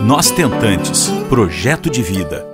[0.00, 2.46] Nós Tentantes Projeto de Vida.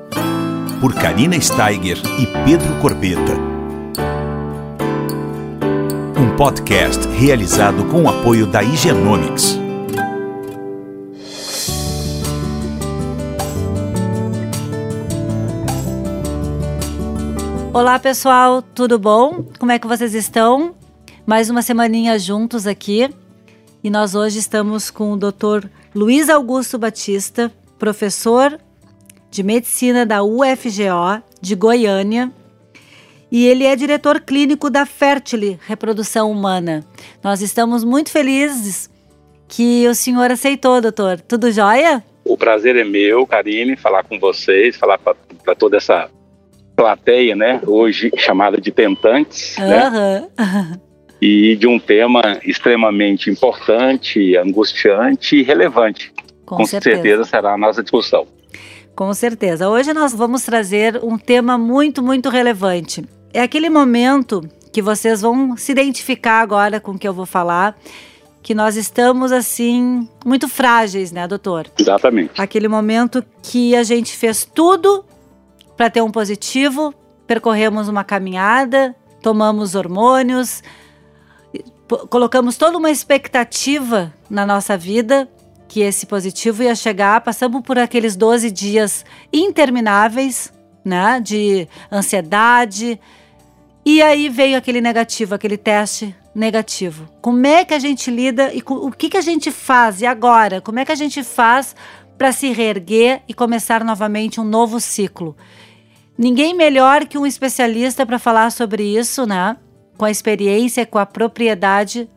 [0.80, 3.34] Por Karina Steiger e Pedro Corbeta.
[6.18, 9.58] Um podcast realizado com o apoio da Higienomics.
[17.74, 19.44] Olá pessoal, tudo bom?
[19.58, 20.74] Como é que vocês estão?
[21.26, 23.10] Mais uma semaninha juntos aqui
[23.82, 25.68] e nós hoje estamos com o Dr.
[25.94, 28.58] Luiz Augusto Batista, professor
[29.30, 32.32] de medicina da UFGO de Goiânia.
[33.30, 36.84] E ele é diretor clínico da Fertile Reprodução Humana.
[37.22, 38.90] Nós estamos muito felizes
[39.46, 41.20] que o senhor aceitou, doutor.
[41.20, 42.02] Tudo jóia?
[42.24, 46.10] O prazer é meu, Karine, falar com vocês, falar para toda essa
[46.74, 47.60] plateia, né?
[47.66, 49.68] Hoje chamada de tentantes, uhum.
[49.68, 50.28] né?
[51.20, 56.12] E de um tema extremamente importante, angustiante e relevante.
[56.44, 56.96] Com, com certeza.
[56.96, 58.26] certeza será a nossa discussão.
[58.94, 59.68] Com certeza.
[59.68, 63.04] Hoje nós vamos trazer um tema muito, muito relevante.
[63.32, 67.76] É aquele momento que vocês vão se identificar agora com o que eu vou falar,
[68.42, 71.66] que nós estamos assim muito frágeis, né, doutor?
[71.78, 72.32] Exatamente.
[72.40, 75.04] Aquele momento que a gente fez tudo
[75.76, 76.94] para ter um positivo,
[77.26, 80.62] percorremos uma caminhada, tomamos hormônios,
[82.08, 85.28] colocamos toda uma expectativa na nossa vida
[85.68, 90.52] que esse positivo ia chegar, passamos por aqueles 12 dias intermináveis,
[90.84, 93.00] né, de ansiedade,
[93.84, 97.08] e aí veio aquele negativo, aquele teste negativo.
[97.20, 100.00] Como é que a gente lida e o que, que a gente faz?
[100.00, 100.60] E agora?
[100.60, 101.74] Como é que a gente faz
[102.16, 105.36] para se reerguer e começar novamente um novo ciclo?
[106.16, 109.56] Ninguém melhor que um especialista para falar sobre isso, né?
[109.96, 112.08] Com a experiência, com a propriedade.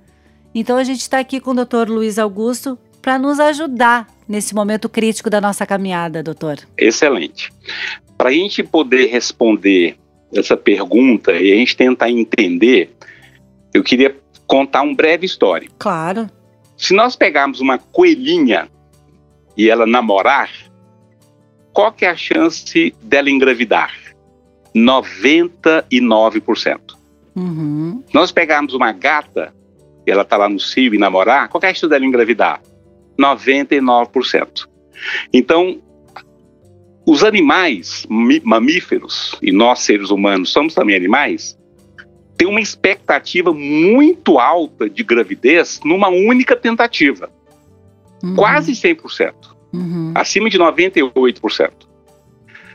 [0.53, 1.89] Então a gente está aqui com o Dr.
[1.89, 6.57] Luiz Augusto para nos ajudar nesse momento crítico da nossa caminhada, doutor.
[6.77, 7.51] Excelente.
[8.17, 9.97] Para a gente poder responder
[10.33, 12.93] essa pergunta e a gente tentar entender,
[13.73, 14.15] eu queria
[14.45, 15.69] contar um breve história.
[15.77, 16.29] Claro.
[16.75, 18.67] Se nós pegarmos uma coelhinha
[19.55, 20.49] e ela namorar,
[21.73, 23.93] qual que é a chance dela engravidar?
[24.75, 26.96] 99%.
[27.37, 28.03] Uhum.
[28.13, 29.53] Nós pegarmos uma gata,
[30.05, 32.61] e ela está lá no cio e namorar, qual é a chance dela engravidar?
[33.19, 34.67] 99%.
[35.31, 35.79] Então,
[37.05, 41.57] os animais mamíferos, e nós seres humanos somos também animais,
[42.35, 47.29] têm uma expectativa muito alta de gravidez numa única tentativa.
[48.23, 48.35] Uhum.
[48.35, 49.33] Quase 100%
[49.73, 50.11] uhum.
[50.15, 51.71] acima de 98%.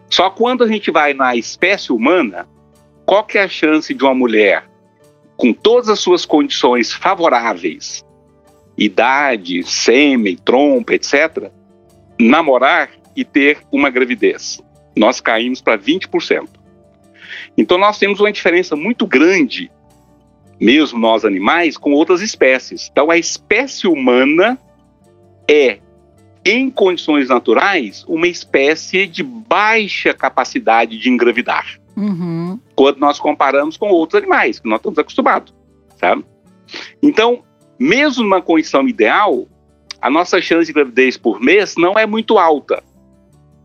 [0.09, 2.47] Só quando a gente vai na espécie humana,
[3.05, 4.65] qual que é a chance de uma mulher
[5.37, 8.05] com todas as suas condições favoráveis,
[8.77, 11.51] idade, sêmen, trompa, etc.,
[12.19, 14.61] namorar e ter uma gravidez?
[14.97, 16.49] Nós caímos para 20%.
[17.57, 19.71] Então nós temos uma diferença muito grande,
[20.61, 22.89] mesmo nós animais, com outras espécies.
[22.91, 24.59] Então a espécie humana
[25.49, 25.79] é
[26.45, 31.82] em condições naturais, uma espécie de baixa capacidade de engravidar.
[31.97, 32.59] Uhum.
[32.75, 35.55] Quando nós comparamos com outros animais, que nós estamos acostumados,
[35.97, 36.25] sabe?
[37.03, 37.43] Então,
[37.79, 39.47] mesmo numa condição ideal,
[40.01, 42.83] a nossa chance de gravidez por mês não é muito alta.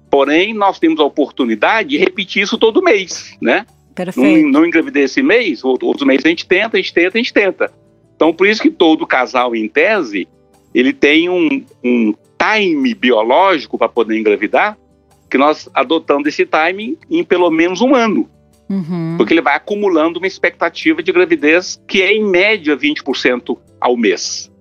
[0.10, 3.66] Porém, nós temos a oportunidade de repetir isso todo mês, né?
[3.94, 4.44] Perfeito.
[4.44, 7.34] Não, não engravidei esse mês, outros meses a gente tenta, a gente tenta, a gente
[7.34, 7.72] tenta.
[8.16, 10.28] Então, por isso que todo casal, em tese,
[10.74, 14.78] ele tem um, um time biológico para poder engravidar,
[15.30, 18.30] que nós adotamos esse timing em pelo menos um ano.
[18.70, 19.16] Uhum.
[19.18, 24.52] Porque ele vai acumulando uma expectativa de gravidez que é em média 20% ao mês.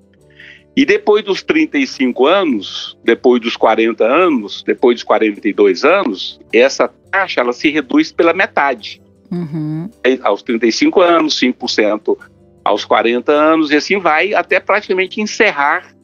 [0.77, 7.41] E depois dos 35 anos, depois dos 40 anos, depois dos 42 anos, essa taxa
[7.41, 9.01] ela se reduz pela metade.
[9.31, 9.89] Uhum.
[10.23, 12.19] Aos 35 anos, 5%
[12.63, 15.96] aos 40 anos, e assim vai até praticamente encerrar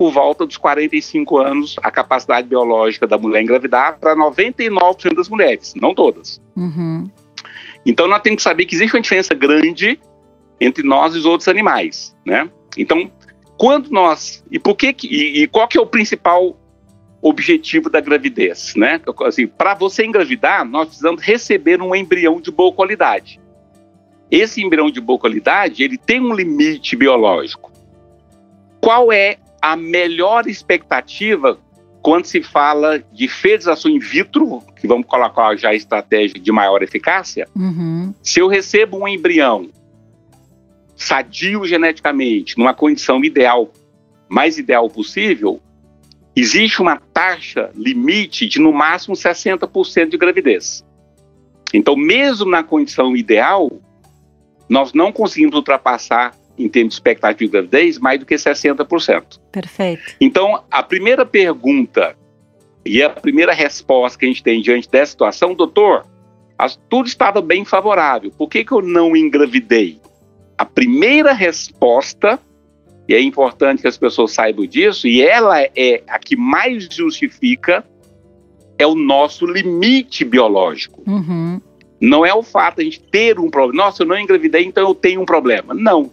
[0.00, 5.74] por volta dos 45 anos, a capacidade biológica da mulher engravidar para 99% das mulheres,
[5.76, 6.40] não todas.
[6.56, 7.06] Uhum.
[7.84, 10.00] Então nós temos que saber que existe uma diferença grande
[10.58, 12.48] entre nós e os outros animais, né?
[12.78, 13.12] Então,
[13.58, 16.58] quando nós e por que e, e qual que é o principal
[17.20, 19.02] objetivo da gravidez, né?
[19.26, 23.38] Assim, para você engravidar, nós precisamos receber um embrião de boa qualidade.
[24.30, 27.70] Esse embrião de boa qualidade, ele tem um limite biológico.
[28.80, 31.58] Qual é a melhor expectativa
[32.02, 36.82] quando se fala de fertilização in vitro, que vamos colocar já a estratégia de maior
[36.82, 38.14] eficácia, uhum.
[38.22, 39.68] se eu recebo um embrião
[40.96, 43.70] sadio geneticamente, numa condição ideal,
[44.28, 45.60] mais ideal possível,
[46.36, 50.84] existe uma taxa limite de no máximo 60% de gravidez.
[51.72, 53.70] Então, mesmo na condição ideal,
[54.68, 56.34] nós não conseguimos ultrapassar,
[56.64, 59.40] em termos de expectativa de gravidez, mais do que 60%.
[59.50, 60.14] Perfeito.
[60.20, 62.16] Então, a primeira pergunta
[62.84, 66.06] e a primeira resposta que a gente tem diante dessa situação, doutor,
[66.88, 69.98] tudo estava bem favorável, por que, que eu não engravidei?
[70.56, 72.38] A primeira resposta,
[73.08, 77.84] e é importante que as pessoas saibam disso, e ela é a que mais justifica,
[78.78, 81.02] é o nosso limite biológico.
[81.06, 81.60] Uhum.
[82.00, 83.84] Não é o fato de a gente ter um problema.
[83.84, 85.74] Nossa, eu não engravidei, então eu tenho um problema.
[85.74, 86.10] Não.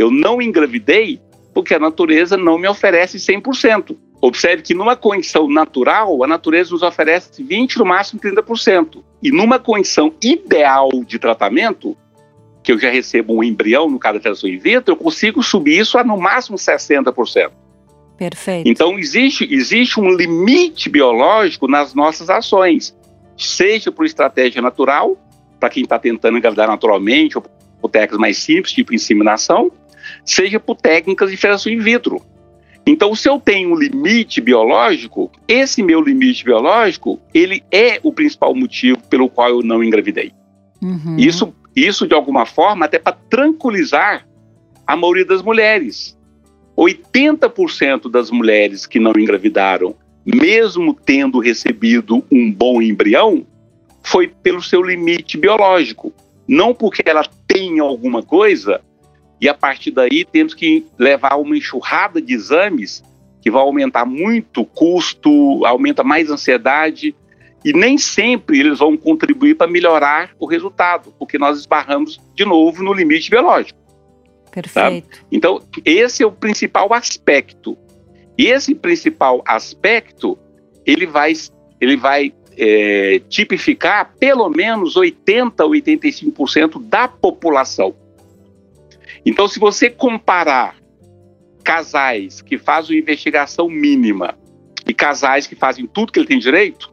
[0.00, 1.20] Eu não engravidei
[1.52, 3.94] porque a natureza não me oferece 100%.
[4.22, 9.04] Observe que numa condição natural, a natureza nos oferece 20, no máximo 30%.
[9.22, 11.94] E numa condição ideal de tratamento,
[12.62, 15.78] que eu já recebo um embrião no caso da fecundação in vitro, eu consigo subir
[15.78, 17.50] isso a no máximo 60%.
[18.16, 18.66] Perfeito.
[18.66, 22.96] Então existe, existe um limite biológico nas nossas ações,
[23.36, 25.18] seja por estratégia natural,
[25.58, 27.44] para quem está tentando engravidar naturalmente, ou
[27.82, 29.70] por técnicas mais simples, tipo inseminação,
[30.24, 32.22] seja por técnicas de fecundação in vitro.
[32.86, 38.54] Então, se eu tenho um limite biológico, esse meu limite biológico, ele é o principal
[38.54, 40.32] motivo pelo qual eu não engravidei.
[40.82, 41.16] Uhum.
[41.18, 44.26] Isso, isso, de alguma forma, até para tranquilizar
[44.86, 46.18] a maioria das mulheres.
[46.76, 49.94] 80% das mulheres que não engravidaram,
[50.24, 53.46] mesmo tendo recebido um bom embrião,
[54.02, 56.12] foi pelo seu limite biológico.
[56.48, 58.80] Não porque ela tem alguma coisa,
[59.40, 63.02] e a partir daí temos que levar uma enxurrada de exames
[63.40, 67.14] que vai aumentar muito o custo, aumenta mais ansiedade
[67.64, 72.82] e nem sempre eles vão contribuir para melhorar o resultado, porque nós esbarramos de novo
[72.82, 73.78] no limite biológico.
[74.50, 75.08] Perfeito.
[75.08, 75.26] Tá?
[75.30, 77.78] Então, esse é o principal aspecto.
[78.36, 80.38] E esse principal aspecto,
[80.84, 81.32] ele vai,
[81.80, 87.94] ele vai é, tipificar pelo menos 80 a 85% da população.
[89.24, 90.76] Então, se você comparar
[91.62, 94.38] casais que fazem investigação mínima
[94.86, 96.92] e casais que fazem tudo que ele tem direito,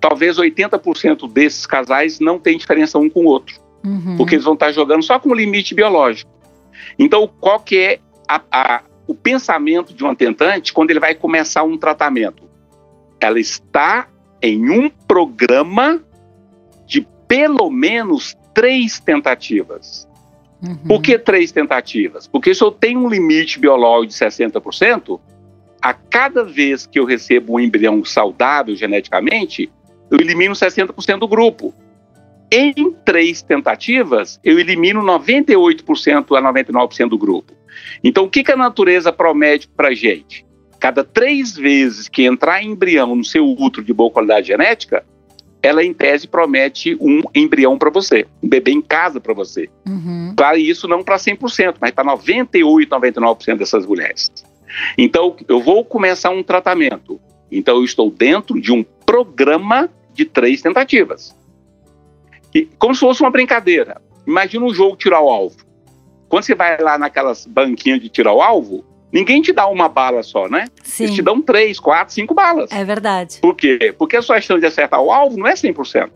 [0.00, 3.60] talvez 80% desses casais não tem diferença um com o outro.
[3.84, 4.16] Uhum.
[4.16, 6.30] Porque eles vão estar jogando só com o limite biológico.
[6.98, 11.62] Então, qual que é a, a, o pensamento de um tentante quando ele vai começar
[11.62, 12.44] um tratamento?
[13.20, 14.08] Ela está
[14.42, 16.02] em um programa
[16.86, 20.08] de pelo menos três tentativas.
[20.66, 20.76] Uhum.
[20.88, 22.26] Por que três tentativas?
[22.26, 25.20] Porque se eu tenho um limite biológico de 60%,
[25.80, 29.70] a cada vez que eu recebo um embrião saudável geneticamente,
[30.10, 31.74] eu elimino 60% do grupo.
[32.50, 37.52] Em três tentativas, eu elimino 98% a 99% do grupo.
[38.02, 40.46] Então, o que, que a natureza promete para a gente?
[40.78, 45.04] Cada três vezes que entrar embrião no seu útero de boa qualidade genética,
[45.62, 49.68] ela em tese promete um embrião para você, um bebê em casa para você.
[49.86, 50.32] Uhum.
[50.36, 54.30] Para isso, não para 100%, mas para 98%, 99% dessas mulheres.
[54.96, 57.20] Então, eu vou começar um tratamento.
[57.50, 61.34] Então, eu estou dentro de um programa de três tentativas.
[62.54, 64.00] E, como se fosse uma brincadeira.
[64.26, 65.56] Imagina um jogo tirar o alvo.
[66.28, 70.22] Quando você vai lá naquelas banquinhas de tirar o alvo, ninguém te dá uma bala
[70.22, 70.66] só, né?
[70.82, 71.04] Sim.
[71.04, 72.70] Eles te dão três, quatro, cinco balas.
[72.72, 73.38] É verdade.
[73.40, 73.94] Por quê?
[73.96, 76.10] Porque a sua chance de acertar o alvo não é 100%.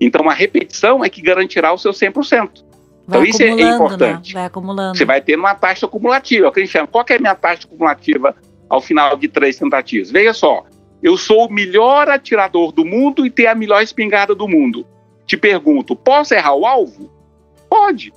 [0.00, 2.64] Então, a repetição é que garantirá o seu 100%.
[3.06, 4.28] Vai Então, isso é acumulando, importante.
[4.28, 4.40] Né?
[4.40, 4.98] Vai acumulando.
[4.98, 6.46] Você vai ter uma taxa acumulativa.
[6.46, 6.86] É o que a gente chama.
[6.86, 8.34] Qual que é a minha taxa acumulativa
[8.68, 10.10] ao final de três tentativas?
[10.10, 10.64] Veja só,
[11.02, 14.86] eu sou o melhor atirador do mundo e tenho a melhor espingarda do mundo.
[15.26, 17.10] Te pergunto, posso errar o alvo?
[17.68, 18.12] Pode.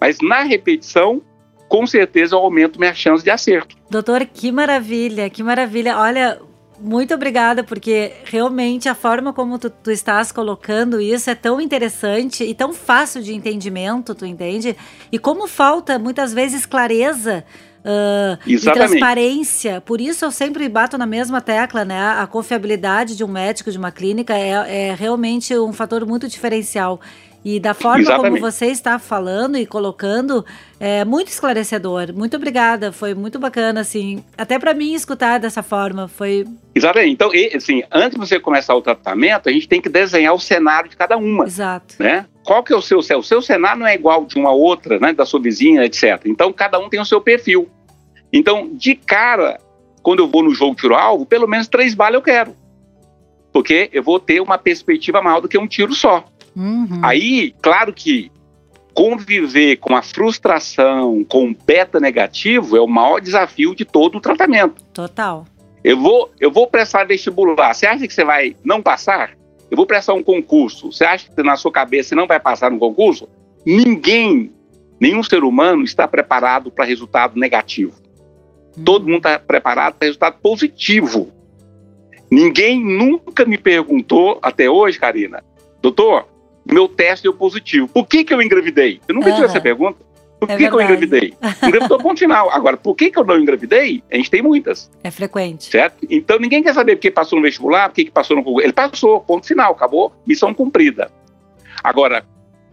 [0.00, 1.22] Mas na repetição,
[1.68, 3.76] com certeza eu aumento minha chance de acerto.
[3.90, 5.98] Doutor, que maravilha, que maravilha.
[5.98, 6.38] Olha,
[6.78, 12.44] muito obrigada, porque realmente a forma como tu, tu, estás colocando isso é tão interessante
[12.44, 14.76] e tão fácil de entendimento, tu entende?
[15.10, 17.44] E como falta muitas vezes clareza.
[17.86, 22.16] Uh, e transparência, por isso eu sempre bato na mesma tecla, né?
[22.18, 27.00] A confiabilidade de um médico, de uma clínica, é, é realmente um fator muito diferencial.
[27.44, 28.40] E da forma Exatamente.
[28.40, 30.44] como você está falando e colocando,
[30.80, 32.12] é muito esclarecedor.
[32.12, 34.24] Muito obrigada, foi muito bacana, assim.
[34.36, 36.44] Até para mim escutar dessa forma, foi.
[36.74, 37.12] Exatamente.
[37.12, 40.90] Então, assim, antes de você começar o tratamento, a gente tem que desenhar o cenário
[40.90, 41.44] de cada uma.
[41.44, 41.94] Exato.
[42.00, 42.26] Né?
[42.44, 43.18] Qual que é o seu céu?
[43.18, 45.12] O seu cenário não é igual de uma outra, né?
[45.12, 46.22] Da sua vizinha, etc.
[46.26, 47.68] Então, cada um tem o seu perfil.
[48.32, 49.58] Então, de cara,
[50.02, 52.56] quando eu vou no jogo tiro-alvo, pelo menos três balas eu quero.
[53.52, 56.24] Porque eu vou ter uma perspectiva maior do que um tiro só.
[56.56, 57.00] Uhum.
[57.02, 58.32] Aí, claro que
[58.94, 64.20] conviver com a frustração, com o beta negativo, é o maior desafio de todo o
[64.22, 64.82] tratamento.
[64.94, 65.44] Total.
[65.84, 67.74] Eu vou, eu vou prestar vestibular.
[67.74, 69.36] Você acha que você vai não passar?
[69.70, 70.90] Eu vou prestar um concurso.
[70.90, 73.28] Você acha que na sua cabeça você não vai passar no concurso?
[73.66, 74.50] Ninguém,
[74.98, 77.92] nenhum ser humano está preparado para resultado negativo.
[78.82, 81.30] Todo mundo está preparado para resultado positivo.
[82.30, 85.44] Ninguém nunca me perguntou até hoje, Karina,
[85.80, 86.26] doutor,
[86.70, 87.88] meu teste deu positivo.
[87.88, 89.00] Por que, que eu engravidei?
[89.06, 89.34] Eu nunca uhum.
[89.34, 89.98] tive essa pergunta.
[90.38, 91.34] Por é que, que, eu engravidei?
[91.64, 92.50] Engravidou, ponto final.
[92.50, 94.02] Agora, por que, que eu não engravidei?
[94.12, 94.90] A gente tem muitas.
[95.02, 95.70] É frequente.
[95.70, 96.06] Certo?
[96.10, 98.66] Então, ninguém quer saber por que passou no vestibular, por que, passou no concurso.
[98.66, 101.10] Ele passou, ponto final, acabou, missão cumprida.
[101.82, 102.22] Agora,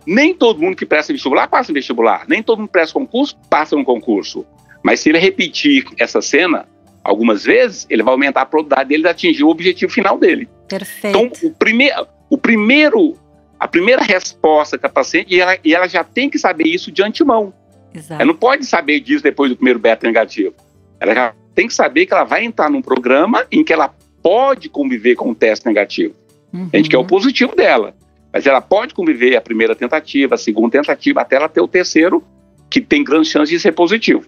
[0.06, 2.26] nem todo mundo que presta vestibular passa no vestibular.
[2.28, 4.46] Nem todo mundo que presta concurso passa no concurso.
[4.84, 6.68] Mas se ele repetir essa cena
[7.02, 10.50] algumas vezes, ele vai aumentar a probabilidade dele de atingir o objetivo final dele.
[10.68, 11.18] Perfeito.
[11.18, 11.90] Então, o, prime
[12.30, 13.16] o primeiro
[13.64, 16.92] a primeira resposta que a paciente, e ela, e ela já tem que saber isso
[16.92, 17.54] de antemão.
[17.96, 18.22] Exato.
[18.22, 20.54] Ela não pode saber disso depois do primeiro beta negativo.
[21.00, 24.68] Ela já tem que saber que ela vai entrar num programa em que ela pode
[24.68, 26.14] conviver com o teste negativo.
[26.52, 26.70] Uhum.
[26.74, 27.96] A gente quer o positivo dela.
[28.34, 32.22] Mas ela pode conviver a primeira tentativa, a segunda tentativa, até ela ter o terceiro,
[32.70, 34.26] que tem grande chance de ser positivo.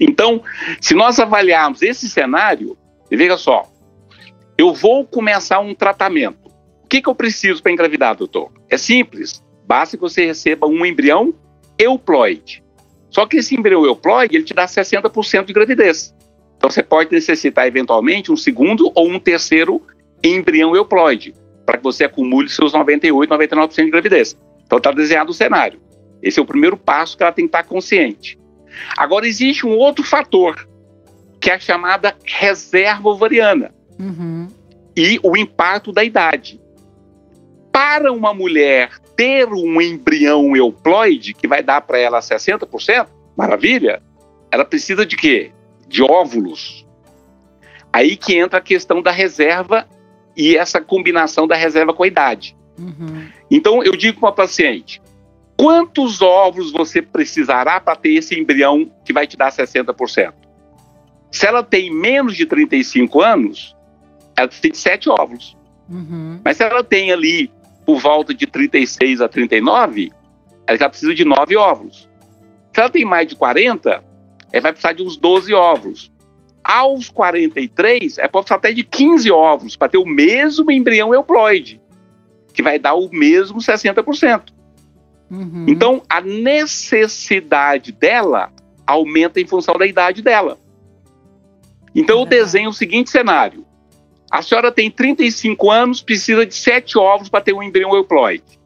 [0.00, 0.42] Então,
[0.80, 2.74] se nós avaliarmos esse cenário,
[3.10, 3.70] veja só,
[4.56, 6.39] eu vou começar um tratamento
[6.90, 8.50] que, que eu preciso para engravidar, doutor?
[8.68, 9.42] É simples.
[9.64, 11.32] Basta que você receba um embrião
[11.78, 12.64] euploide.
[13.08, 16.12] Só que esse embrião euploide, ele te dá 60% de gravidez.
[16.56, 19.80] Então você pode necessitar eventualmente um segundo ou um terceiro
[20.22, 21.32] embrião euploide,
[21.64, 24.36] para que você acumule seus 98, 99% de gravidez.
[24.66, 25.80] Então está desenhado o cenário.
[26.20, 28.38] Esse é o primeiro passo que ela tem que estar consciente.
[28.96, 30.68] Agora existe um outro fator,
[31.40, 33.72] que é a chamada reserva ovariana.
[33.98, 34.48] Uhum.
[34.96, 36.59] E o impacto da idade
[37.72, 44.02] para uma mulher ter um embrião euploide, que vai dar para ela 60%, maravilha,
[44.50, 45.52] ela precisa de quê?
[45.86, 46.86] De óvulos.
[47.92, 49.86] Aí que entra a questão da reserva
[50.36, 52.56] e essa combinação da reserva com a idade.
[52.78, 53.28] Uhum.
[53.50, 55.02] Então, eu digo para a paciente:
[55.56, 60.32] quantos óvulos você precisará para ter esse embrião que vai te dar 60%?
[61.30, 63.76] Se ela tem menos de 35 anos,
[64.36, 65.56] ela de 7 óvulos.
[65.88, 66.40] Uhum.
[66.44, 67.50] Mas se ela tem ali
[67.90, 70.12] por volta de 36 a 39,
[70.64, 72.08] ela já precisa de 9 óvulos.
[72.72, 74.04] Se ela tem mais de 40,
[74.52, 76.12] ela vai precisar de uns 12 óvulos.
[76.62, 81.80] Aos 43, ela pode precisar até de 15 óvulos para ter o mesmo embrião euploide,
[82.54, 84.52] que vai dar o mesmo 60%.
[85.28, 85.64] Uhum.
[85.66, 88.52] Então, a necessidade dela
[88.86, 90.60] aumenta em função da idade dela.
[91.92, 93.66] Então, eu desenho o seguinte cenário:
[94.30, 98.60] a senhora tem 35 anos, precisa de 7 ovos para ter um embrião euploide.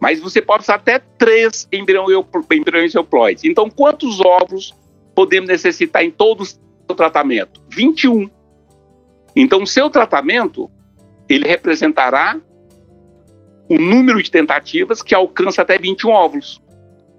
[0.00, 3.44] Mas você pode usar até 3 embriões euploides.
[3.44, 4.74] Então, quantos ovos
[5.14, 6.42] podemos necessitar em todo
[6.88, 7.62] o tratamento?
[7.68, 8.30] 21.
[9.36, 10.70] Então, o seu tratamento,
[11.28, 12.40] ele representará
[13.68, 16.62] o número de tentativas que alcança até 21 óvulos.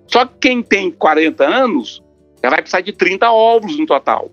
[0.08, 2.04] Só que quem tem 40 anos
[2.44, 4.32] já vai precisar de 30 óvulos no total.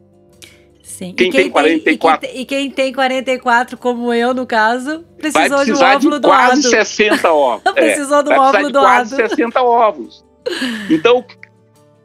[0.88, 1.12] Sim.
[1.12, 2.20] Quem, quem tem 44.
[2.20, 6.18] Tem, e, quem, e quem tem 44, como eu, no caso, precisou de um óvulo
[6.18, 7.74] de quase 60 óvulos.
[7.74, 9.10] precisou é, do óvulo doado.
[9.10, 10.24] Quase 60 óvulos.
[10.88, 11.22] Então,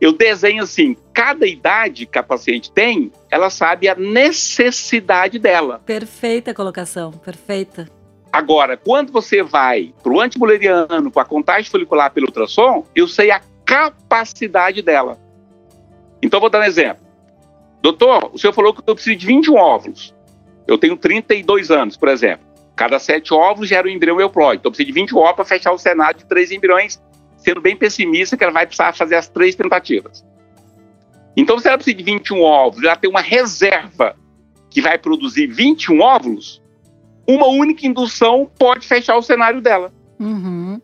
[0.02, 5.82] eu desenho assim: cada idade que a paciente tem, ela sabe a necessidade dela.
[5.86, 7.88] Perfeita colocação, perfeita.
[8.34, 13.32] Agora, quando você vai para o antimuleriano, com a contagem folicular pelo ultrassom, eu sei
[13.32, 15.18] a capacidade dela.
[16.22, 17.13] Então, vou dar um exemplo.
[17.84, 20.16] Doutor, o senhor falou que eu preciso de 21 óvulos.
[20.66, 22.48] Eu tenho 32 anos, por exemplo.
[22.78, 24.62] Cada sete óvulos gera um embrião euploide.
[24.62, 27.04] Então eu preciso de 20 óvulos para fechar o cenário de três embriões,
[27.36, 30.26] sendo bem pessimista que ela vai precisar fazer as três tentativas.
[31.36, 34.16] Então, se ela precisa de 21 óvulos, ela tem uma reserva
[34.70, 36.64] que vai produzir 21 óvulos,
[37.28, 39.92] uma única indução pode fechar o cenário dela.
[40.20, 40.80] Uhum.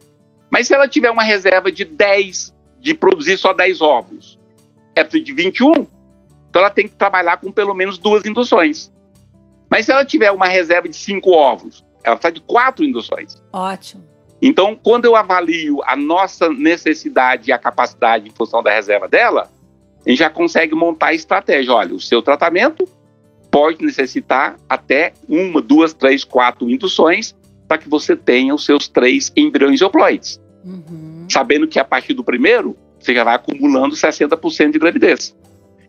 [0.51, 4.37] Mas se ela tiver uma reserva de 10, de produzir só 10 óvulos,
[4.95, 5.87] ela precisa de 21,
[6.59, 8.91] então ela tem que trabalhar com pelo menos duas induções.
[9.69, 13.41] Mas se ela tiver uma reserva de cinco ovos, ela precisa de quatro induções.
[13.53, 14.03] Ótimo.
[14.41, 19.49] Então, quando eu avalio a nossa necessidade e a capacidade em função da reserva dela,
[20.05, 21.73] a gente já consegue montar a estratégia.
[21.73, 22.87] Olha, o seu tratamento
[23.51, 27.35] pode necessitar até uma, duas, três, quatro induções
[27.67, 30.41] para que você tenha os seus três embriões euploides.
[30.65, 31.25] Uhum.
[31.29, 35.35] Sabendo que a partir do primeiro, você já vai acumulando 60% de gravidez.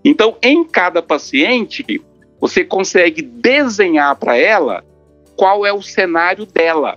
[0.04, 2.00] Então, em cada paciente,
[2.40, 4.84] você consegue desenhar para ela
[5.36, 6.96] qual é o cenário dela,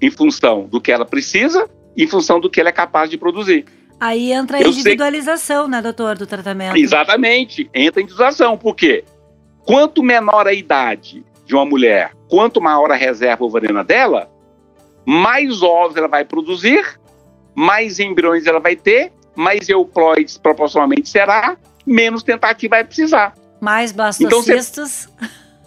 [0.00, 3.64] em função do que ela precisa, em função do que ela é capaz de produzir.
[4.00, 5.70] Aí entra a individualização, sei...
[5.70, 6.76] né, doutor, do tratamento.
[6.76, 8.56] Exatamente, entra a individualização.
[8.56, 9.04] Por quê?
[9.68, 14.30] quanto menor a idade de uma mulher, quanto maior a reserva ovariana dela,
[15.04, 16.98] mais ovos ela vai produzir,
[17.54, 21.54] mais embriões ela vai ter, mais euploides proporcionalmente será,
[21.88, 23.34] menos tentativa vai precisar.
[23.60, 25.08] Mais blastocistas.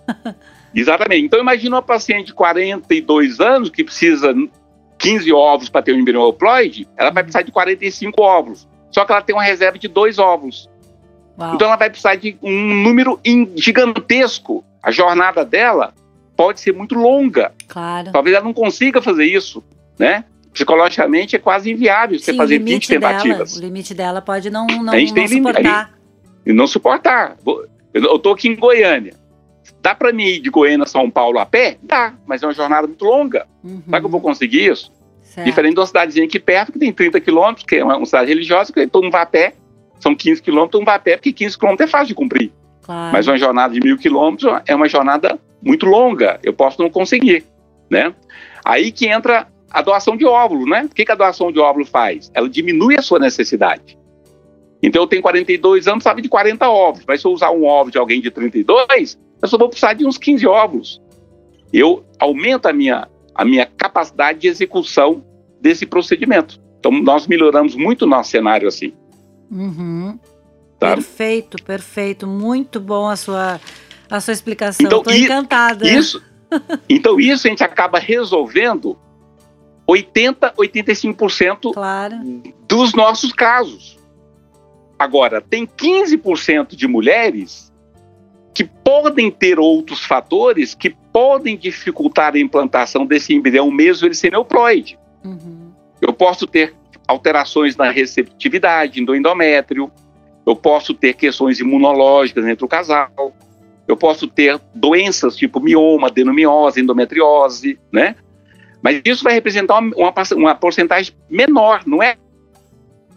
[0.08, 0.36] Então,
[0.74, 1.26] Exatamente.
[1.26, 4.34] Então imagina uma paciente de 42 anos que precisa
[5.02, 8.68] 15 ovos para ter um embrião euploide, ela vai precisar de 45 ovos.
[8.92, 10.70] Só que ela tem uma reserva de dois ovos.
[11.40, 11.56] Uau.
[11.56, 13.20] Então ela vai precisar de um número
[13.56, 14.64] gigantesco.
[14.82, 15.94] A jornada dela
[16.36, 17.52] pode ser muito longa.
[17.68, 18.12] Claro.
[18.12, 19.64] Talvez ela não consiga fazer isso,
[19.98, 20.24] né?
[20.54, 23.54] Psicologicamente é quase inviável você Sim, fazer 20 tentativas.
[23.54, 25.94] Dela, o limite dela pode não, não, não suportar.
[26.46, 27.38] E não suportar.
[27.94, 29.14] Eu estou aqui em Goiânia.
[29.82, 31.78] Dá para mim ir de Goiânia a São Paulo a pé?
[31.82, 33.48] Dá, mas é uma jornada muito longa.
[33.64, 33.82] Uhum.
[33.86, 34.92] Será que eu vou conseguir isso?
[35.22, 35.46] Certo.
[35.46, 38.72] Diferente de uma cidadezinha aqui perto, que tem 30 quilômetros, que é uma, cidade religiosa,
[38.72, 39.54] que todo mundo vai a pé.
[40.00, 42.52] São 15 quilômetros, todo mundo vai a pé, porque 15 quilômetros é fácil de cumprir.
[42.84, 43.14] Claro.
[43.14, 46.40] Mas uma jornada de mil quilômetros é uma jornada muito longa.
[46.44, 47.46] Eu posso não conseguir,
[47.90, 48.14] né?
[48.66, 50.84] Aí que entra a doação de óvulo, né?
[50.84, 52.30] O que, que a doação de óvulo faz?
[52.34, 53.98] Ela diminui a sua necessidade.
[54.82, 57.04] Então eu tenho 42 anos, sabe de 40 ovos.
[57.08, 60.06] Mas se eu usar um ovo de alguém de 32, eu só vou precisar de
[60.06, 61.02] uns 15 óvulos.
[61.72, 65.24] Eu aumento a minha, a minha capacidade de execução
[65.60, 66.60] desse procedimento.
[66.80, 68.94] Então nós melhoramos muito o nosso cenário assim.
[69.52, 70.20] Uhum.
[70.80, 70.96] Tá?
[70.96, 72.26] Perfeito, perfeito.
[72.26, 73.62] Muito bom a sua,
[74.10, 74.84] a sua explicação.
[74.84, 75.88] Estou então, encantada.
[75.88, 76.24] Isso,
[76.90, 78.98] então isso a gente acaba resolvendo
[79.86, 82.16] 80, 85% claro.
[82.68, 84.01] dos nossos casos.
[85.02, 87.74] Agora, tem 15% de mulheres
[88.54, 94.36] que podem ter outros fatores que podem dificultar a implantação desse embrião, mesmo ele sendo
[94.36, 95.00] euploide.
[95.26, 95.72] Uhum.
[96.00, 96.76] Eu posso ter
[97.08, 99.92] alterações na receptividade do endométrio,
[100.46, 103.34] eu posso ter questões imunológicas entre o casal,
[103.88, 108.16] eu posso ter doenças tipo mioma, adenomiose, endometriose, né?
[108.84, 112.18] Mas isso vai representar uma, uma, uma porcentagem menor, não é?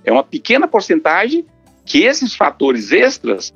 [0.02, 1.44] É uma pequena porcentagem
[1.84, 3.52] que esses fatores extras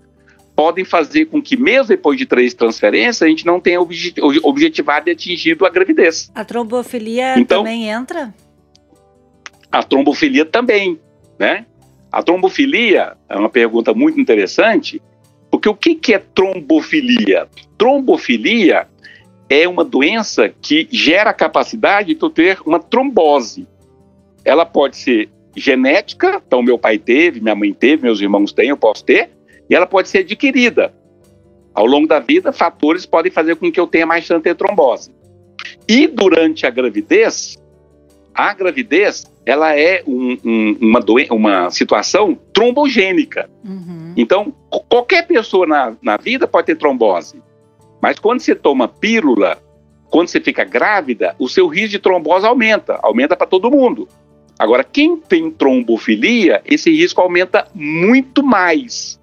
[0.55, 5.13] podem fazer com que, mesmo depois de três transferências, a gente não tenha objetivado e
[5.13, 6.31] atingido a gravidez.
[6.35, 8.35] A trombofilia então, também entra?
[9.71, 10.99] A trombofilia também,
[11.39, 11.65] né?
[12.11, 15.01] A trombofilia é uma pergunta muito interessante,
[15.51, 17.47] porque o que, que é trombofilia?
[17.77, 18.89] Trombofilia
[19.49, 23.67] é uma doença que gera a capacidade de tu ter uma trombose.
[24.45, 28.77] Ela pode ser genética, então meu pai teve, minha mãe teve, meus irmãos têm, eu
[28.77, 29.31] posso ter,
[29.69, 30.95] e ela pode ser adquirida.
[31.75, 34.55] Ao longo da vida, fatores podem fazer com que eu tenha mais chance de ter
[34.55, 35.15] trombose.
[35.89, 37.57] E durante a gravidez,
[38.35, 43.49] a gravidez ela é um, um, uma, uma situação trombogênica.
[43.65, 44.13] Uhum.
[44.17, 44.53] Então,
[44.89, 47.43] qualquer pessoa na, na vida pode ter trombose.
[48.01, 49.59] Mas quando você toma pílula,
[50.11, 52.99] quando você fica grávida, o seu risco de trombose aumenta.
[53.03, 54.07] Aumenta para todo mundo.
[54.59, 59.21] Agora, quem tem trombofilia, esse risco aumenta muito mais.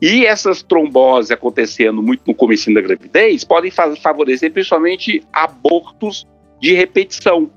[0.00, 6.26] E essas tromboses acontecendo muito no começo da gravidez podem favorecer principalmente abortos
[6.60, 7.50] de repetição.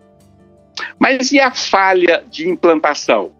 [0.97, 3.31] Mas e a falha de implantação?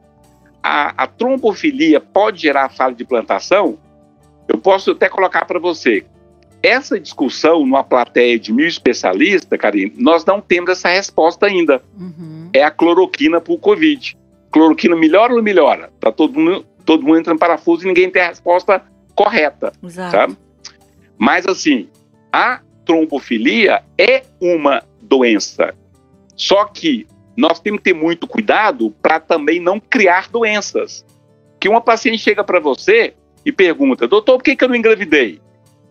[0.61, 3.79] A, a trombofilia pode gerar falha de implantação?
[4.47, 6.05] Eu posso até colocar para você.
[6.61, 11.81] Essa discussão numa plateia de mil especialistas, Karine, nós não temos essa resposta ainda.
[11.97, 14.17] Uhum é a cloroquina para o Covid.
[14.51, 15.91] Cloroquina melhora ou não melhora?
[15.99, 18.83] Tá todo mundo, todo mundo entrando em parafuso e ninguém tem a resposta
[19.15, 19.71] correta.
[19.83, 20.11] Exato.
[20.11, 20.37] Sabe?
[21.17, 21.89] Mas assim,
[22.31, 25.73] a trombofilia é uma doença.
[26.35, 31.05] Só que nós temos que ter muito cuidado para também não criar doenças.
[31.59, 33.13] Que uma paciente chega para você
[33.45, 35.41] e pergunta, doutor, por que, que eu não engravidei?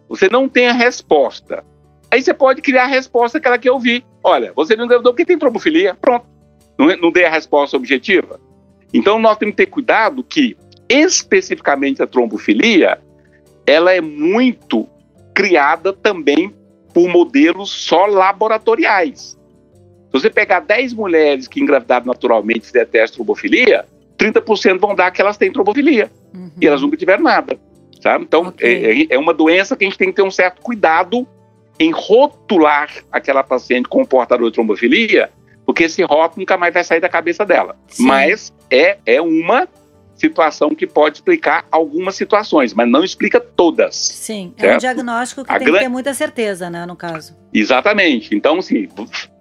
[0.09, 1.65] Você não tem a resposta.
[2.11, 4.05] Aí você pode criar a resposta que ela quer ouvir.
[4.23, 5.95] Olha, você não engravidou porque tem trombofilia.
[5.95, 6.36] Pronto
[6.79, 8.41] não, não dei a resposta objetiva.
[8.93, 10.57] Então nós temos que ter cuidado que,
[10.89, 12.99] especificamente a trombofilia,
[13.67, 14.89] ela é muito
[15.35, 16.55] criada também
[16.95, 19.37] por modelos só laboratoriais.
[20.07, 23.85] Se você pegar 10 mulheres que engravidaram naturalmente e fizer teste de trombofilia,
[24.17, 26.11] 30% vão dar que elas têm trombofilia.
[26.35, 26.51] Uhum.
[26.61, 27.59] E elas nunca tiveram nada.
[28.01, 28.25] Sabe?
[28.25, 29.09] Então, okay.
[29.11, 31.27] é, é uma doença que a gente tem que ter um certo cuidado
[31.79, 35.31] em rotular aquela paciente com portador de trombofilia
[35.67, 37.77] porque esse rótulo nunca mais vai sair da cabeça dela.
[37.89, 38.07] Sim.
[38.07, 39.69] Mas é, é uma
[40.15, 43.97] situação que pode explicar algumas situações, mas não explica todas.
[43.97, 44.73] Sim, certo?
[44.73, 47.37] é um diagnóstico que a tem que ter muita certeza, né, no caso.
[47.53, 48.35] Exatamente.
[48.35, 48.89] Então, assim,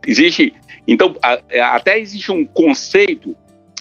[0.06, 0.54] existe.
[0.88, 1.16] Então,
[1.50, 3.36] é, até existe um conceito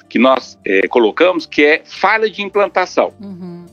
[0.09, 3.13] que nós é, colocamos que é falha de implantação.
[3.21, 3.67] Uhum.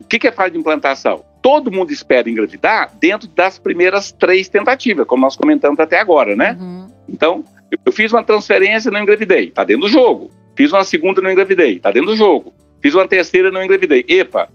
[0.00, 1.24] O que, que é falha de implantação?
[1.42, 6.56] todo mundo espera engravidar dentro das primeiras três tentativas, como nós comentamos até agora, né?
[6.58, 6.86] Uhum.
[7.08, 7.44] Então,
[7.84, 10.30] eu fiz uma transferência e não engravidei, tá dentro do jogo.
[10.54, 12.52] Fiz uma segunda e não engravidei, tá dentro do jogo.
[12.80, 14.04] Fiz uma terceira e não engravidei.
[14.08, 14.48] Epa,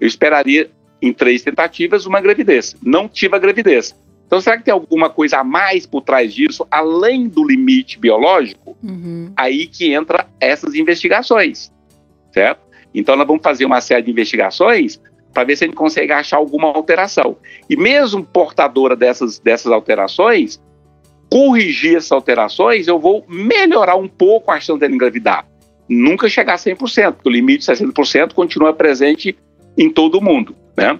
[0.00, 2.74] eu esperaria em três tentativas uma gravidez.
[2.82, 3.94] Não tive a gravidez.
[4.26, 8.76] Então, será que tem alguma coisa a mais por trás disso, além do limite biológico?
[8.82, 9.32] Uhum.
[9.36, 11.70] Aí que entra essas investigações,
[12.32, 12.64] certo?
[12.94, 15.00] Então, nós vamos fazer uma série de investigações
[15.32, 17.36] para ver se a gente consegue achar alguma alteração.
[17.68, 20.60] E mesmo portadora dessas, dessas alterações,
[21.34, 25.44] corrigir essas alterações, eu vou melhorar um pouco a chance dela engravidar.
[25.88, 29.36] Nunca chegar a 100%, porque o limite de 60% continua presente
[29.76, 30.54] em todo o mundo.
[30.76, 30.96] Né?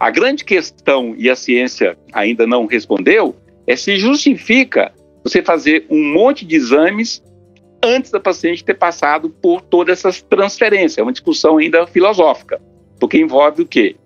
[0.00, 4.90] A grande questão, e a ciência ainda não respondeu, é se justifica
[5.22, 7.22] você fazer um monte de exames
[7.82, 10.96] antes da paciente ter passado por todas essas transferências.
[10.96, 12.58] É uma discussão ainda filosófica,
[12.98, 13.96] porque envolve o quê?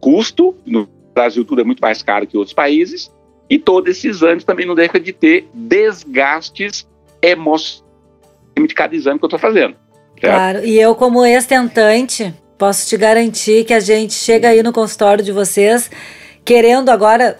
[0.00, 3.08] Custo, no Brasil tudo é muito mais caro que outros países,
[3.48, 6.86] e todos esses exames também não deixam de ter desgastes
[7.22, 7.84] emocionais
[8.56, 9.76] de cada exame que eu estou fazendo.
[10.20, 10.34] Certo?
[10.34, 15.24] Claro, e eu como ex-tentante, posso te garantir que a gente chega aí no consultório
[15.24, 15.90] de vocês
[16.44, 17.38] querendo agora,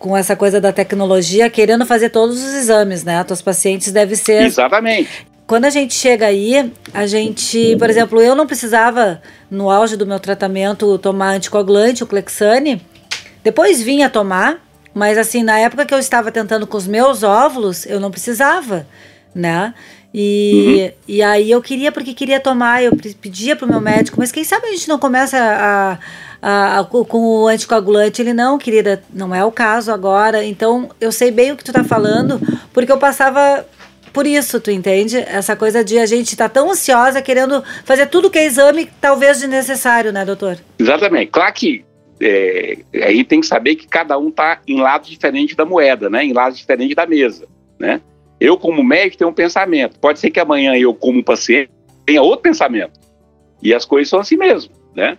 [0.00, 3.22] com essa coisa da tecnologia, querendo fazer todos os exames, né?
[3.22, 4.42] Tuas pacientes devem ser.
[4.42, 5.26] Exatamente.
[5.46, 10.04] Quando a gente chega aí, a gente, por exemplo, eu não precisava, no auge do
[10.04, 12.82] meu tratamento, tomar anticoagulante, o Clexane.
[13.44, 14.60] Depois vinha tomar,
[14.94, 18.86] mas assim, na época que eu estava tentando com os meus óvulos, eu não precisava,
[19.34, 19.74] né?
[20.14, 20.90] E, uhum.
[21.08, 24.66] e aí eu queria, porque queria tomar, eu pedia pro meu médico, mas quem sabe
[24.66, 25.98] a gente não começa a,
[26.42, 28.20] a, a, com o anticoagulante?
[28.20, 30.44] Ele, não, querida, não é o caso agora.
[30.44, 32.38] Então, eu sei bem o que tu tá falando,
[32.74, 33.66] porque eu passava
[34.12, 35.16] por isso, tu entende?
[35.16, 38.90] Essa coisa de a gente estar tá tão ansiosa, querendo fazer tudo que é exame,
[39.00, 40.58] talvez desnecessário, né, doutor?
[40.78, 41.30] Exatamente.
[41.30, 41.82] Claro que
[42.22, 46.08] é, a gente tem que saber que cada um tá em lado diferente da moeda,
[46.08, 46.24] né?
[46.24, 47.46] Em lado diferente da mesa,
[47.78, 48.00] né?
[48.40, 49.98] Eu, como médico, tenho um pensamento.
[49.98, 51.70] Pode ser que amanhã eu, como paciente,
[52.06, 52.98] tenha outro pensamento.
[53.62, 55.16] E as coisas são assim mesmo, né?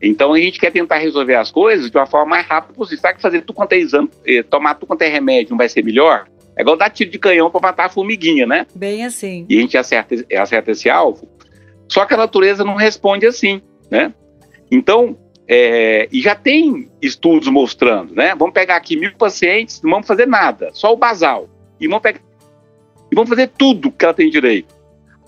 [0.00, 3.00] Então a gente quer tentar resolver as coisas de uma forma mais rápida possível.
[3.00, 5.68] Será que fazer tudo quanto é exame, eh, tomar tudo quanto é remédio não vai
[5.68, 6.26] ser melhor?
[6.56, 8.66] É igual dar tiro de canhão para matar a formiguinha, né?
[8.74, 9.46] Bem assim.
[9.48, 11.28] E a gente acerta, acerta esse alvo.
[11.88, 14.12] Só que a natureza não responde assim, né?
[14.70, 15.16] Então,
[15.48, 18.34] é, e já tem estudos mostrando, né?
[18.34, 21.48] Vamos pegar aqui mil pacientes, não vamos fazer nada, só o basal.
[21.80, 22.20] E vamos pegar
[23.10, 24.74] e vão fazer tudo que ela tem direito.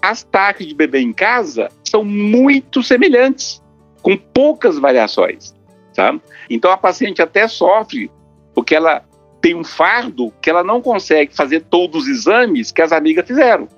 [0.00, 3.62] As taxas de bebê em casa são muito semelhantes,
[4.02, 5.54] com poucas variações,
[5.92, 6.20] sabe?
[6.48, 8.10] Então a paciente até sofre
[8.54, 9.04] porque ela
[9.40, 13.68] tem um fardo que ela não consegue fazer todos os exames que as amigas fizeram,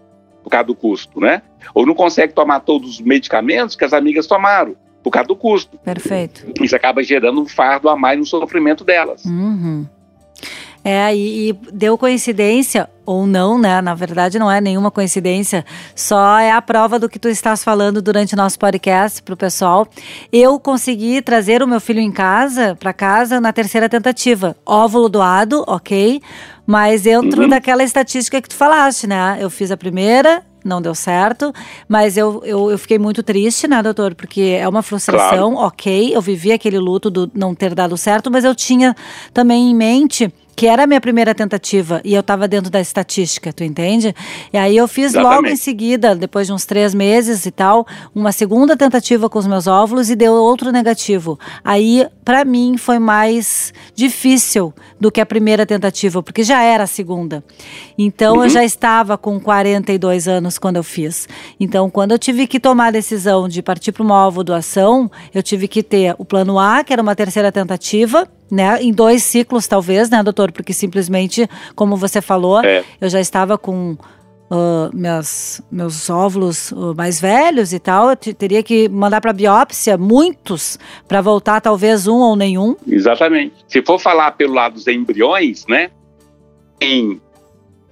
[0.43, 1.43] por causa do custo, né?
[1.75, 5.79] Ou não consegue tomar todos os medicamentos que as amigas tomaram, por causa do custo.
[5.79, 6.47] Perfeito.
[6.63, 9.25] Isso acaba gerando um fardo a mais no sofrimento delas.
[9.25, 9.87] Uhum.
[10.83, 13.83] É, e, e, deu coincidência, ou não, né?
[13.83, 18.01] Na verdade, não é nenhuma coincidência, só é a prova do que tu estás falando
[18.01, 19.87] durante o nosso podcast para o pessoal.
[20.33, 24.57] Eu consegui trazer o meu filho em casa, para casa, na terceira tentativa.
[24.65, 26.23] Óvulo doado, ok,
[26.67, 27.49] mas dentro uhum.
[27.49, 29.37] daquela estatística que tu falaste, né?
[29.39, 31.53] Eu fiz a primeira, não deu certo,
[31.89, 34.15] mas eu, eu, eu, fiquei muito triste, né, doutor?
[34.15, 35.67] Porque é uma frustração, claro.
[35.67, 38.95] ok, eu vivi aquele luto do não ter dado certo, mas eu tinha
[39.33, 43.51] também em mente que era a minha primeira tentativa e eu estava dentro da estatística,
[43.51, 44.15] tu entende?
[44.53, 45.35] E aí eu fiz Exatamente.
[45.35, 49.47] logo em seguida, depois de uns três meses e tal, uma segunda tentativa com os
[49.47, 51.41] meus óvulos e deu outro negativo.
[51.65, 56.87] Aí, para mim, foi mais difícil do que a primeira tentativa, porque já era a
[56.87, 57.43] segunda.
[57.97, 58.45] Então, uhum.
[58.45, 61.27] eu já estava com 42 anos quando eu fiz.
[61.59, 65.43] Então, quando eu tive que tomar a decisão de partir para uma ovo doação, eu
[65.43, 68.83] tive que ter o plano A, que era uma terceira tentativa, né?
[68.83, 70.53] Em dois ciclos, talvez, né, doutor?
[70.53, 72.85] Porque simplesmente, como você falou, é.
[73.01, 73.97] eu já estava com
[74.51, 78.11] uh, meus, meus óvulos uh, mais velhos e tal.
[78.11, 82.77] Eu teria que mandar para biópsia muitos para voltar, talvez um ou nenhum.
[82.87, 83.55] Exatamente.
[83.69, 85.91] Se for falar pelo lado dos embriões, né?
[86.81, 87.21] Em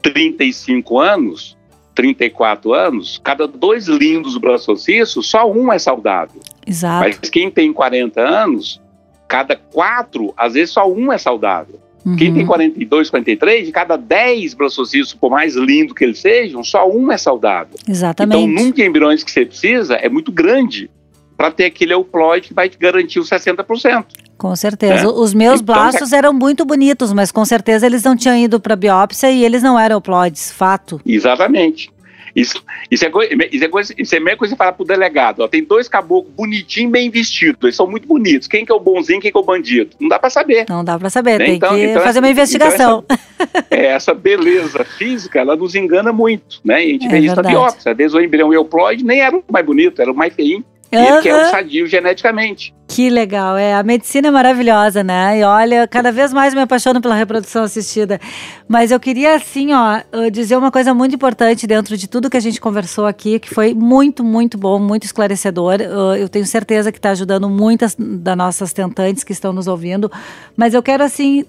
[0.02, 1.56] 35 anos,
[1.94, 6.40] 34 anos, cada dois lindos braçociços, só um é saudável.
[6.66, 7.04] Exato.
[7.04, 8.80] Mas quem tem 40 anos,
[9.28, 11.78] cada quatro, às vezes só um é saudável.
[12.04, 12.16] Uhum.
[12.16, 16.88] Quem tem 42, 43, de cada 10 braçocitos, por mais lindo que eles sejam, só
[16.90, 17.76] um é saudável.
[17.86, 18.38] Exatamente.
[18.38, 20.90] Então, número de embriões que você precisa é muito grande
[21.36, 24.04] para ter aquele euploide que vai te garantir os 60%.
[24.36, 25.04] Com certeza.
[25.04, 25.08] É.
[25.08, 28.74] Os meus então, blastos eram muito bonitos, mas com certeza eles não tinham ido para
[28.74, 31.00] biópsia e eles não eram euploides, fato.
[31.04, 31.90] Exatamente.
[32.34, 35.40] Isso, isso, é, coisa, isso, é coisa, isso é mesmo coisa de falar pro delegado.
[35.40, 37.62] Ó, tem dois caboclos bonitinhos, bem vestidos.
[37.62, 38.48] Eles são muito bonitos.
[38.48, 39.96] Quem que é o bonzinho, quem que é o bandido?
[40.00, 40.66] Não dá para saber.
[40.68, 41.44] Não dá para saber, né?
[41.46, 43.04] tem então, que então fazer uma investigação.
[43.04, 46.84] Então essa, é, essa, beleza física, ela nos engana muito, né?
[46.84, 47.92] E a gente é vê isso na biópsia.
[47.92, 50.64] Às vezes o embrião euploide nem era o mais bonito, era o mais feinho.
[50.90, 50.98] Uhum.
[50.98, 52.74] Ele que é um sadio geneticamente.
[52.88, 53.74] Que legal, é.
[53.74, 55.38] A medicina é maravilhosa, né?
[55.38, 58.18] E olha, cada vez mais me apaixono pela reprodução assistida.
[58.66, 60.00] Mas eu queria, assim, ó,
[60.32, 63.74] dizer uma coisa muito importante dentro de tudo que a gente conversou aqui, que foi
[63.74, 65.82] muito, muito bom, muito esclarecedor.
[66.18, 70.10] Eu tenho certeza que está ajudando muitas das nossas tentantes que estão nos ouvindo.
[70.56, 71.44] Mas eu quero, assim,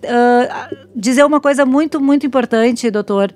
[0.94, 3.32] dizer uma coisa muito, muito importante, doutor,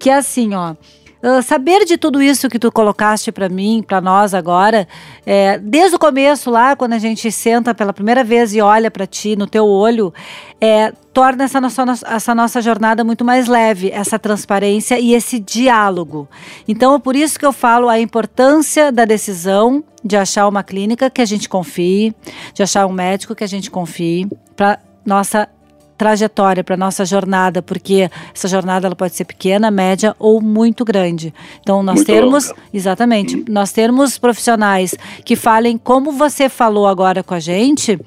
[0.00, 0.74] que é assim, ó.
[1.24, 4.86] Uh, saber de tudo isso que tu colocaste para mim, para nós agora,
[5.24, 9.06] é, desde o começo lá, quando a gente senta pela primeira vez e olha para
[9.06, 10.12] ti no teu olho,
[10.60, 16.28] é, torna essa nossa, essa nossa jornada muito mais leve, essa transparência e esse diálogo.
[16.68, 21.08] Então, é por isso que eu falo a importância da decisão de achar uma clínica
[21.08, 22.14] que a gente confie,
[22.52, 25.48] de achar um médico que a gente confie, para nossa
[25.96, 31.32] trajetória, para nossa jornada, porque essa jornada ela pode ser pequena, média ou muito grande.
[31.60, 32.60] Então nós muito termos, longa.
[32.72, 33.44] exatamente, uhum.
[33.48, 37.98] nós termos profissionais que falem como você falou agora com a gente,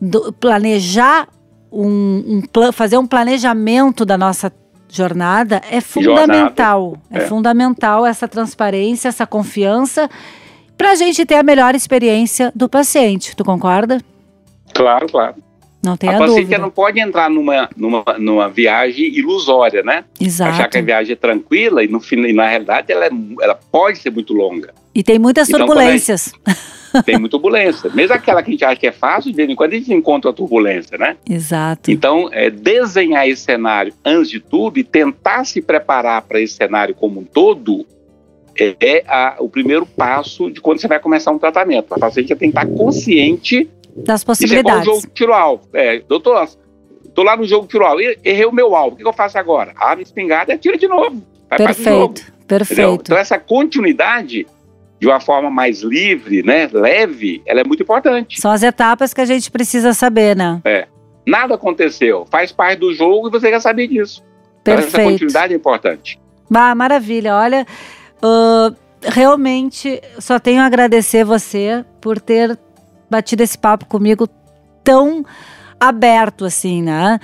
[0.00, 1.28] do, planejar
[1.70, 4.52] um, um fazer um planejamento da nossa
[4.88, 6.82] jornada é fundamental.
[6.82, 7.02] Jornada.
[7.10, 10.08] É, é fundamental essa transparência, essa confiança
[10.76, 13.36] para a gente ter a melhor experiência do paciente.
[13.36, 14.00] Tu concorda?
[14.72, 15.34] Claro, claro.
[15.88, 16.58] Não tem a, a paciente dúvida.
[16.58, 20.04] não pode entrar numa, numa, numa viagem ilusória, né?
[20.20, 20.50] Exato.
[20.50, 23.98] Achar que a viagem é tranquila e, no, e na realidade ela, é, ela pode
[23.98, 24.74] ser muito longa.
[24.94, 26.32] E tem muitas então, turbulências.
[27.04, 27.90] Tem muita turbulência.
[27.92, 29.92] Mesmo aquela que a gente acha que é fácil, de vez em quando a gente
[29.92, 31.16] encontra a turbulência, né?
[31.28, 31.90] Exato.
[31.90, 36.94] Então, é, desenhar esse cenário antes de tudo e tentar se preparar para esse cenário
[36.94, 37.86] como um todo
[38.58, 41.92] é, é a, o primeiro passo de quando você vai começar um tratamento.
[41.92, 43.68] A paciente tem que estar consciente
[44.04, 44.82] das possibilidades.
[44.82, 45.68] Isso é jogo tiro alvo.
[45.72, 46.48] É, doutor,
[47.14, 49.72] tô lá no jogo tiro alvo, errei o meu alvo, o que eu faço agora?
[49.76, 51.22] Abre a espingarda e tira de novo.
[51.48, 52.14] Vai perfeito, novo,
[52.46, 52.72] perfeito.
[52.72, 52.94] Entendeu?
[52.94, 54.46] Então essa continuidade
[55.00, 58.40] de uma forma mais livre, né, leve, ela é muito importante.
[58.40, 60.60] São as etapas que a gente precisa saber, né?
[60.64, 60.88] É.
[61.26, 64.24] Nada aconteceu, faz parte do jogo e você já saber disso.
[64.64, 64.88] Perfeito.
[64.88, 66.20] Então, essa continuidade é importante.
[66.52, 67.36] Ah, maravilha.
[67.36, 67.66] Olha,
[68.22, 72.58] uh, realmente só tenho a agradecer você por ter
[73.10, 74.28] batido esse papo comigo
[74.82, 75.24] tão
[75.78, 77.20] aberto assim, né?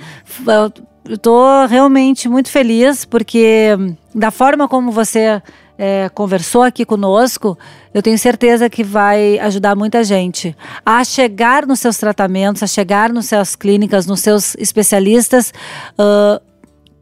[1.07, 3.69] Eu tô realmente muito feliz porque
[4.13, 5.41] da forma como você
[5.77, 7.57] é, conversou aqui conosco,
[7.93, 13.11] eu tenho certeza que vai ajudar muita gente a chegar nos seus tratamentos, a chegar
[13.11, 15.53] nas suas clínicas, nos seus especialistas
[15.99, 16.41] uh,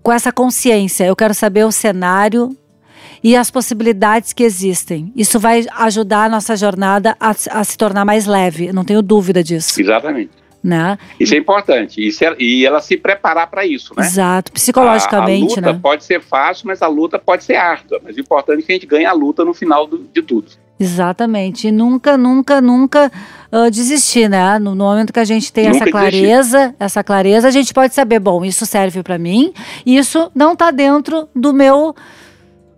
[0.01, 1.05] com essa consciência.
[1.05, 2.57] Eu quero saber o cenário
[3.23, 5.11] e as possibilidades que existem.
[5.15, 9.43] Isso vai ajudar a nossa jornada a, a se tornar mais leve, não tenho dúvida
[9.43, 9.79] disso.
[9.79, 10.31] Exatamente.
[10.63, 10.97] Né?
[11.19, 12.05] Isso é importante.
[12.05, 14.05] Isso é, e ela se preparar para isso, né?
[14.05, 15.79] Exato, psicologicamente, a, a luta né?
[15.81, 17.99] pode ser fácil, mas a luta pode ser árdua.
[18.01, 20.51] Mas o importante é que a gente ganhe a luta no final do, de tudo.
[20.79, 21.67] Exatamente.
[21.67, 23.11] E nunca, nunca, nunca
[23.51, 24.57] uh, desistir, né?
[24.57, 26.75] No, no, momento que a gente tem nunca essa clareza, desistir.
[26.79, 29.53] essa clareza, a gente pode saber, bom, isso serve para mim,
[29.85, 31.93] isso não está dentro do meu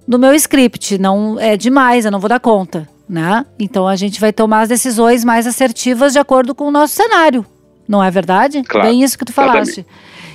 [0.08, 3.46] do meu script, não é demais, eu não vou dar conta, né?
[3.60, 7.46] Então a gente vai tomar as decisões mais assertivas de acordo com o nosso cenário,
[7.88, 8.62] não é verdade?
[8.64, 9.86] Claro, Bem isso que tu falaste.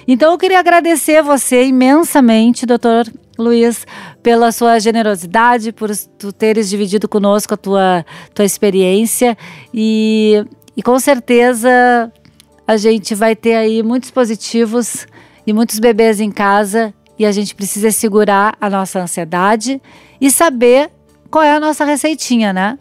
[0.09, 3.07] Então eu queria agradecer você imensamente, doutor
[3.39, 3.87] Luiz,
[4.23, 8.05] pela sua generosidade, por tu teres dividido conosco a tua,
[8.35, 9.37] tua experiência
[9.73, 10.45] e,
[10.77, 12.13] e com certeza
[12.67, 15.07] a gente vai ter aí muitos positivos
[15.47, 19.79] e muitos bebês em casa e a gente precisa segurar a nossa ansiedade
[20.19, 20.91] e saber
[21.31, 22.79] qual é a nossa receitinha, né?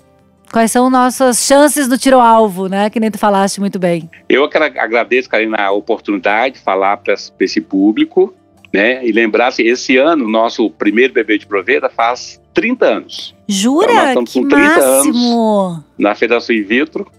[0.50, 2.90] Quais são nossas chances do tiro-alvo, né?
[2.90, 4.10] Que nem tu falaste muito bem.
[4.30, 8.34] Eu agradeço, Karina, a oportunidade de falar para esse público,
[8.74, 9.06] né?
[9.06, 13.36] E lembrar que esse ano, nosso primeiro bebê de proveta faz 30 anos.
[13.46, 13.92] Jura?
[13.92, 15.60] Então, nós estamos que com 30 máximo.
[15.68, 17.12] anos na Federação In Vitro.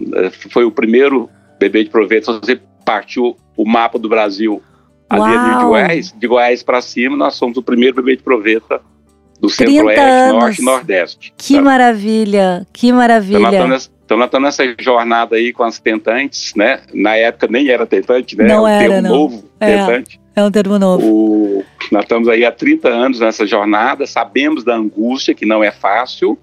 [0.49, 1.29] Foi o primeiro
[1.59, 2.33] bebê de proveta.
[2.41, 4.63] Você partiu o mapa do Brasil
[5.11, 5.59] Ali Uau.
[5.59, 8.81] de Goiás, de Goiás para cima, nós somos o primeiro bebê de proveta
[9.41, 11.35] do centro-oeste, norte e nordeste.
[11.37, 13.49] Que maravilha, que maravilha.
[13.49, 13.91] Então nós
[14.27, 16.81] estamos nessa jornada aí com as tentantes, né?
[16.95, 18.45] Na época nem era tentante, né?
[18.45, 19.17] Não é um era, termo não.
[19.17, 20.21] novo, é, tentante.
[20.37, 21.05] É um termo novo.
[21.05, 25.73] O, nós estamos aí há 30 anos nessa jornada, sabemos da angústia, que não é
[25.73, 26.39] fácil,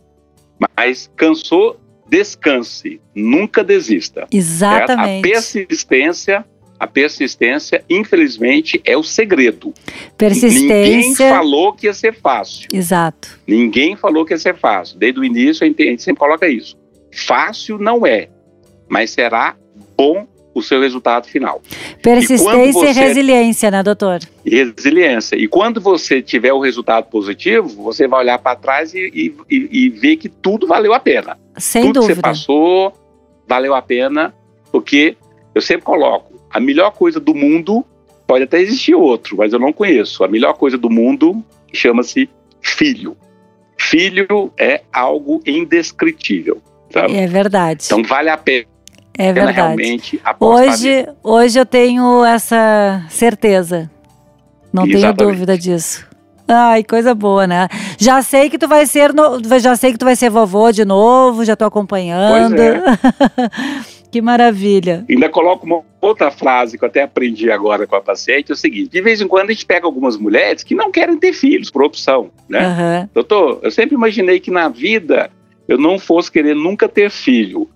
[0.78, 4.28] mas cansou, descanse, nunca desista.
[4.32, 4.98] Exatamente.
[4.98, 5.18] Certo?
[5.18, 6.46] A persistência
[6.80, 9.74] A persistência, infelizmente, é o segredo.
[10.18, 10.76] Persistência.
[10.76, 12.68] Ninguém falou que ia ser fácil.
[12.72, 13.40] Exato.
[13.48, 14.98] Ninguém falou que ia ser fácil.
[14.98, 16.78] Desde o início, a gente sempre coloca isso.
[17.12, 18.30] Fácil não é,
[18.88, 19.56] mas será
[19.98, 21.62] bom o seu resultado final.
[22.02, 22.90] Persistência e, você...
[22.90, 24.20] e resiliência, né, doutor?
[24.46, 25.36] Resiliência.
[25.36, 29.90] E quando você tiver o resultado positivo, você vai olhar para trás e, e, e,
[29.90, 31.38] ver que tudo valeu a pena.
[31.58, 32.16] Sem tudo dúvida.
[32.16, 32.94] que você passou
[33.48, 34.34] valeu a pena,
[34.72, 35.16] porque
[35.58, 37.86] eu sempre coloco, a melhor coisa do mundo,
[38.26, 40.24] pode até existir outro, mas eu não conheço.
[40.24, 41.44] A melhor coisa do mundo
[41.74, 42.30] chama-se
[42.62, 43.18] filho.
[43.78, 46.62] Filho é algo indescritível.
[46.92, 47.16] Sabe?
[47.16, 47.84] É verdade.
[47.86, 48.66] Então vale a pena
[49.18, 50.00] é verdade.
[50.40, 53.90] hoje, hoje eu tenho essa certeza.
[54.72, 55.18] Não Exatamente.
[55.18, 56.06] tenho dúvida disso.
[56.48, 57.68] Ai, coisa boa, né?
[57.98, 59.42] Já sei que tu vai ser, no...
[59.60, 62.56] já sei que tu vai ser vovô de novo, já tô acompanhando.
[62.56, 62.82] Pois é.
[64.12, 65.06] que maravilha.
[65.10, 68.58] Ainda coloco uma outra frase que eu até aprendi agora com a paciente, é o
[68.58, 71.70] seguinte, de vez em quando a gente pega algumas mulheres que não querem ter filhos,
[71.70, 72.68] por opção, né?
[72.68, 73.10] Uhum.
[73.14, 75.30] Doutor, eu sempre imaginei que na vida
[75.68, 77.70] eu não fosse querer nunca ter filho.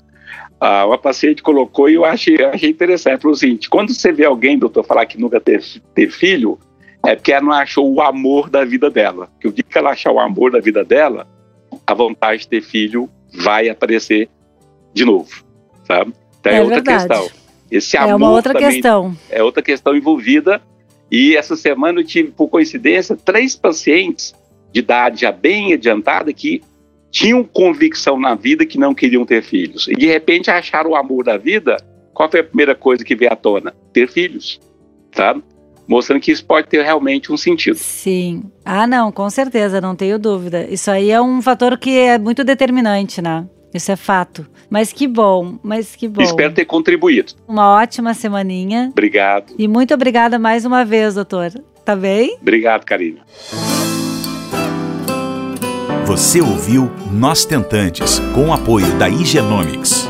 [0.60, 3.22] Ah, uma paciente colocou e eu achei, achei interessante.
[3.22, 6.58] Falou o seguinte: quando você vê alguém, doutor, falar que nunca teve, teve filho,
[7.06, 9.28] é porque ela não achou o amor da vida dela.
[9.40, 11.28] Que o dia que ela achar o amor da vida dela,
[11.86, 14.30] a vontade de ter filho vai aparecer
[14.94, 15.44] de novo,
[15.86, 16.14] sabe?
[16.40, 17.08] Então é, é outra verdade.
[17.08, 17.30] questão.
[17.70, 19.16] Esse É amor uma outra questão.
[19.30, 20.62] é outra questão envolvida.
[21.10, 24.34] E essa semana eu tive, por coincidência, três pacientes
[24.72, 26.62] de idade já bem adiantada que
[27.10, 29.88] tinham convicção na vida que não queriam ter filhos.
[29.90, 31.76] E de repente acharam o amor da vida.
[32.14, 33.74] Qual foi a primeira coisa que veio à tona?
[33.92, 34.60] Ter filhos,
[35.14, 35.44] sabe?
[35.88, 37.76] Mostrando que isso pode ter realmente um sentido.
[37.76, 38.44] Sim.
[38.64, 40.66] Ah, não, com certeza, não tenho dúvida.
[40.70, 43.46] Isso aí é um fator que é muito determinante, né?
[43.74, 44.46] Isso é fato.
[44.70, 46.22] Mas que bom, mas que bom.
[46.22, 47.34] Espero ter contribuído.
[47.48, 48.90] Uma ótima semaninha.
[48.92, 49.54] Obrigado.
[49.58, 51.52] E muito obrigada mais uma vez, doutor.
[51.84, 52.38] Tá bem?
[52.42, 53.22] Obrigado, Karina.
[56.06, 60.08] Você ouviu Nós Tentantes, com o apoio da Igenomics.